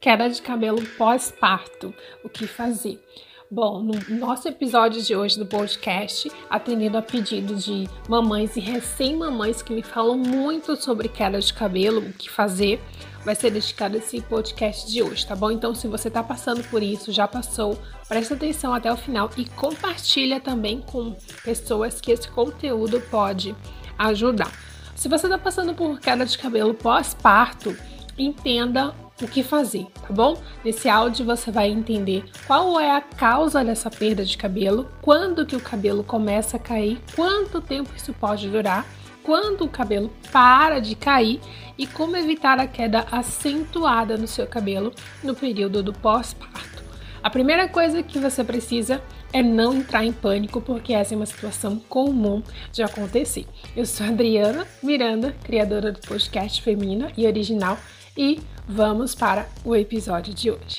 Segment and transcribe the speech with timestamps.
[0.00, 1.92] Queda de cabelo pós-parto,
[2.22, 3.04] o que fazer?
[3.50, 9.60] Bom, no nosso episódio de hoje do podcast, atendendo a pedidos de mamães e recém-mamães
[9.60, 12.80] que me falam muito sobre queda de cabelo, o que fazer,
[13.24, 15.50] vai ser dedicado esse podcast de hoje, tá bom?
[15.50, 17.76] Então, se você tá passando por isso, já passou,
[18.08, 23.52] presta atenção até o final e compartilha também com pessoas que esse conteúdo pode
[23.98, 24.52] ajudar.
[24.94, 27.76] Se você tá passando por queda de cabelo pós-parto,
[28.16, 30.36] entenda o que fazer, tá bom?
[30.64, 35.56] Nesse áudio você vai entender qual é a causa dessa perda de cabelo, quando que
[35.56, 38.86] o cabelo começa a cair, quanto tempo isso pode durar,
[39.22, 41.40] quando o cabelo para de cair
[41.76, 46.82] e como evitar a queda acentuada no seu cabelo no período do pós-parto.
[47.22, 51.26] A primeira coisa que você precisa é não entrar em pânico, porque essa é uma
[51.26, 53.44] situação comum de acontecer.
[53.76, 57.76] Eu sou Adriana Miranda, criadora do podcast Feminina e Original
[58.18, 60.76] e vamos para o episódio de hoje.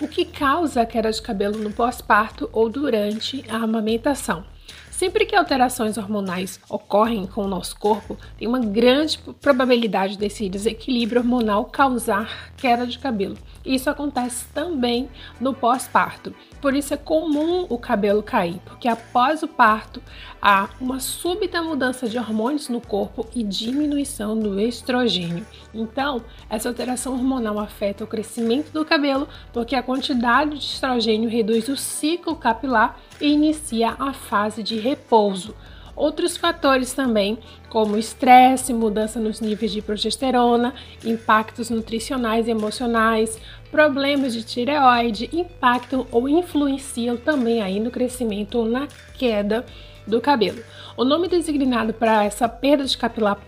[0.00, 4.55] O que causa queda de cabelo no pós-parto ou durante a amamentação?
[4.96, 11.20] Sempre que alterações hormonais ocorrem com o nosso corpo, tem uma grande probabilidade desse desequilíbrio
[11.20, 13.36] hormonal causar queda de cabelo.
[13.62, 16.34] Isso acontece também no pós-parto.
[16.62, 20.00] Por isso é comum o cabelo cair, porque após o parto
[20.40, 25.44] há uma súbita mudança de hormônios no corpo e diminuição do estrogênio.
[25.74, 31.68] Então, essa alteração hormonal afeta o crescimento do cabelo, porque a quantidade de estrogênio reduz
[31.68, 35.54] o ciclo capilar e inicia a fase de repouso.
[35.96, 37.38] Outros fatores também,
[37.70, 46.06] como estresse, mudança nos níveis de progesterona, impactos nutricionais e emocionais, problemas de tireoide, impactam
[46.12, 49.64] ou influenciam também aí no crescimento ou na queda
[50.06, 50.62] do cabelo.
[50.96, 53.38] O nome designado para essa perda de capilar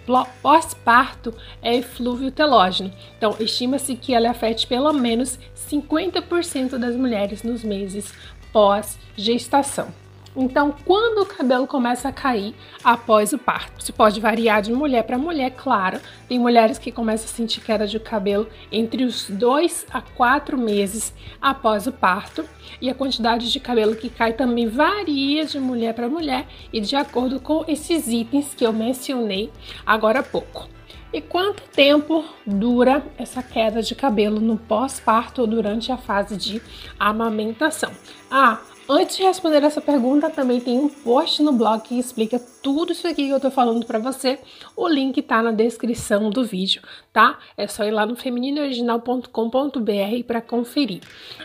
[0.42, 2.90] pós-parto é eflúvio telógeno.
[3.16, 5.38] Então, estima-se que ela afete pelo menos
[5.70, 8.12] 50% das mulheres nos meses
[8.52, 9.88] pós-gestação.
[10.36, 13.80] Então, quando o cabelo começa a cair após o parto?
[13.80, 16.00] Isso pode variar de mulher para mulher, claro.
[16.28, 21.12] Tem mulheres que começam a sentir queda de cabelo entre os dois a quatro meses
[21.40, 22.44] após o parto.
[22.80, 26.94] E a quantidade de cabelo que cai também varia de mulher para mulher e de
[26.94, 29.50] acordo com esses itens que eu mencionei
[29.84, 30.68] agora há pouco.
[31.12, 36.60] E quanto tempo dura essa queda de cabelo no pós-parto ou durante a fase de
[36.98, 37.90] amamentação?
[38.30, 42.92] Ah, Antes de responder essa pergunta, também tem um post no blog que explica tudo
[42.92, 44.38] isso aqui que eu tô falando para você.
[44.74, 46.80] O link tá na descrição do vídeo,
[47.12, 47.38] tá?
[47.54, 51.02] É só ir lá no femininooriginal.com.br para conferir.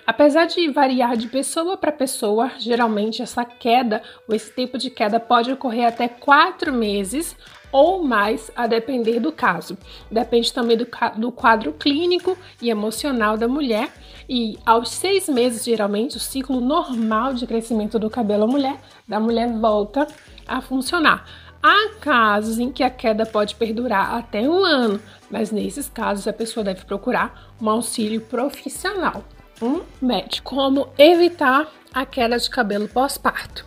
[0.08, 5.20] Apesar de variar de pessoa para pessoa, geralmente essa queda, ou esse tempo de queda
[5.20, 7.36] pode ocorrer até quatro meses
[7.74, 9.76] ou mais, a depender do caso.
[10.10, 13.92] Depende também do, do quadro clínico e emocional da mulher.
[14.30, 19.52] E aos seis meses, geralmente, o ciclo normal de crescimento do cabelo mulher, da mulher
[19.52, 20.08] volta
[20.48, 21.26] a funcionar.
[21.62, 25.02] Há casos em que a queda pode perdurar até um ano,
[25.32, 29.24] mas nesses casos a pessoa deve procurar um auxílio profissional,
[29.62, 30.54] um médico.
[30.54, 33.66] Como evitar a queda de cabelo pós-parto?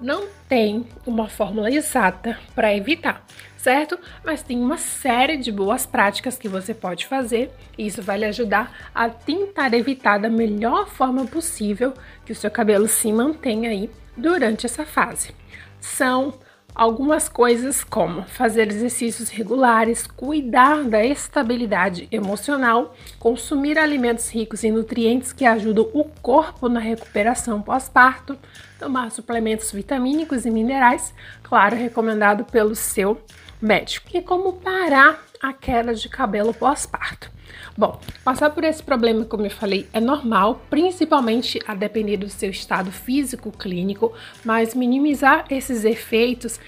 [0.00, 3.24] Não tem uma fórmula exata para evitar,
[3.56, 3.98] certo?
[4.22, 8.26] Mas tem uma série de boas práticas que você pode fazer e isso vai lhe
[8.26, 11.94] ajudar a tentar evitar da melhor forma possível
[12.26, 15.34] que o seu cabelo se mantenha aí durante essa fase.
[15.80, 16.34] São
[16.76, 25.32] algumas coisas como fazer exercícios regulares, cuidar da estabilidade emocional, consumir alimentos ricos em nutrientes
[25.32, 28.38] que ajudam o corpo na recuperação pós-parto,
[28.78, 33.22] tomar suplementos vitamínicos e minerais, claro, recomendado pelo seu
[33.60, 34.08] médico.
[34.12, 37.30] E como parar a queda de cabelo pós-parto?
[37.76, 42.50] Bom, passar por esse problema, como eu falei, é normal, principalmente a depender do seu
[42.50, 46.58] estado físico clínico, mas minimizar esses efeitos,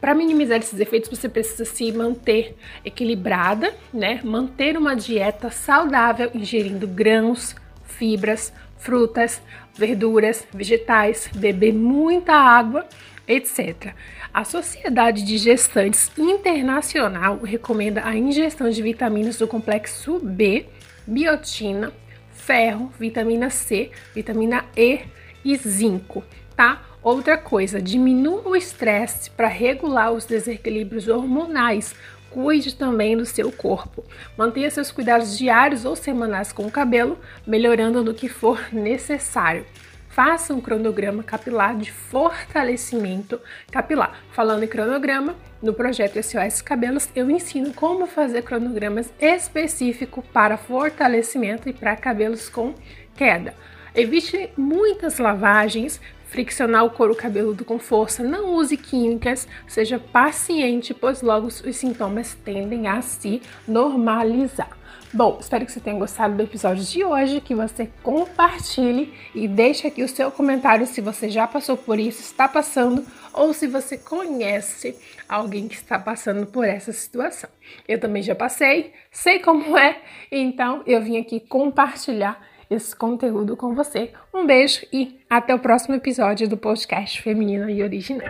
[0.00, 4.20] para minimizar esses efeitos, você precisa se manter equilibrada, né?
[4.22, 9.42] Manter uma dieta saudável, ingerindo grãos, fibras, frutas,
[9.76, 12.86] verduras, vegetais, beber muita água,
[13.26, 13.94] etc.
[14.32, 20.66] A Sociedade de Gestantes Internacional recomenda a ingestão de vitaminas do complexo B,
[21.06, 21.92] biotina,
[22.32, 25.00] ferro, vitamina C, vitamina E
[25.44, 26.22] e zinco,
[26.56, 26.82] tá?
[27.02, 31.94] Outra coisa, diminua o estresse para regular os desequilíbrios hormonais.
[32.30, 34.02] Cuide também do seu corpo.
[34.38, 39.66] Mantenha seus cuidados diários ou semanais com o cabelo, melhorando no que for necessário.
[40.14, 43.40] Faça um cronograma capilar de fortalecimento
[43.72, 44.20] capilar.
[44.30, 51.68] Falando em cronograma, no projeto SOS Cabelos eu ensino como fazer cronogramas específicos para fortalecimento
[51.68, 52.72] e para cabelos com
[53.16, 53.54] queda.
[53.92, 56.00] Evite muitas lavagens,
[56.34, 62.36] friccionar o couro cabeludo com força, não use químicas, seja paciente, pois logo os sintomas
[62.44, 64.76] tendem a se normalizar.
[65.12, 69.86] Bom, espero que você tenha gostado do episódio de hoje, que você compartilhe e deixe
[69.86, 73.96] aqui o seu comentário se você já passou por isso, está passando ou se você
[73.96, 74.98] conhece
[75.28, 77.48] alguém que está passando por essa situação.
[77.86, 80.00] Eu também já passei, sei como é,
[80.32, 84.12] então eu vim aqui compartilhar esse conteúdo com você.
[84.32, 88.28] Um beijo e até o próximo episódio do podcast Feminina e Original.